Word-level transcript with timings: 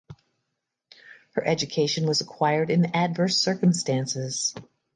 Her 1.33 1.45
education 1.45 2.07
was 2.07 2.21
acquired 2.21 2.71
in 2.71 2.95
adverse 2.95 3.37
circumstances. 3.37 4.55